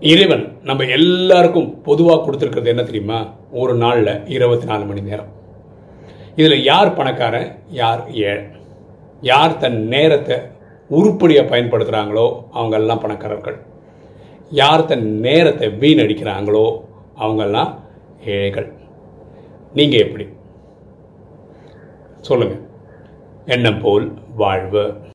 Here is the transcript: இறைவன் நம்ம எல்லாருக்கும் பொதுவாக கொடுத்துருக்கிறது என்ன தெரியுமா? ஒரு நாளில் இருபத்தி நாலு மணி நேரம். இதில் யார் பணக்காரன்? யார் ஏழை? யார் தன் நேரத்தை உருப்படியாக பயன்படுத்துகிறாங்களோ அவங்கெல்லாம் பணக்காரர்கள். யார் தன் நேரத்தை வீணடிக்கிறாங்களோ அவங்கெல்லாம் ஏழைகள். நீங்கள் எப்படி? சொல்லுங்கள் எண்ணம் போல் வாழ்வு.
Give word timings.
இறைவன் 0.00 0.58
நம்ம 0.62 0.84
எல்லாருக்கும் 0.84 1.82
பொதுவாக 1.82 2.30
கொடுத்துருக்கிறது 2.30 2.66
என்ன 2.66 2.82
தெரியுமா? 2.82 3.26
ஒரு 3.50 3.74
நாளில் 3.74 4.26
இருபத்தி 4.26 4.66
நாலு 4.66 4.84
மணி 4.84 5.00
நேரம். 5.00 5.26
இதில் 6.36 6.62
யார் 6.62 6.94
பணக்காரன்? 6.94 7.58
யார் 7.68 8.10
ஏழை? 8.12 8.44
யார் 9.20 9.58
தன் 9.58 9.88
நேரத்தை 9.88 10.36
உருப்படியாக 10.88 11.56
பயன்படுத்துகிறாங்களோ 11.56 12.44
அவங்கெல்லாம் 12.54 13.00
பணக்காரர்கள். 13.00 13.58
யார் 14.50 14.84
தன் 14.84 15.20
நேரத்தை 15.20 15.68
வீணடிக்கிறாங்களோ 15.68 16.80
அவங்கெல்லாம் 17.18 17.74
ஏழைகள். 18.24 18.72
நீங்கள் 19.74 20.00
எப்படி? 20.00 20.28
சொல்லுங்கள் 22.20 22.62
எண்ணம் 23.46 23.80
போல் 23.80 24.12
வாழ்வு. 24.36 25.00